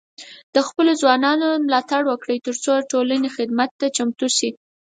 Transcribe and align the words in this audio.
د 0.53 0.57
خپلو 0.67 0.91
ځوانانو 1.01 1.47
ملاتړ 1.65 2.01
وکړئ، 2.07 2.37
ترڅو 2.45 2.71
د 2.79 2.83
ټولنې 2.91 3.29
خدمت 3.37 3.69
ته 3.79 3.85
چمتو 3.95 4.27
شي. 4.37 4.49